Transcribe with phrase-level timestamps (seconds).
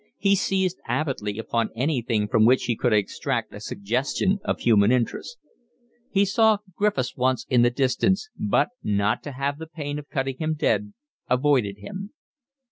[0.17, 5.37] He seized avidly upon anything from which he could extract a suggestion of human interest.
[6.09, 10.37] He saw Griffiths once in the distance, but, not to have the pain of cutting
[10.39, 10.93] him dead,
[11.29, 12.13] avoided him.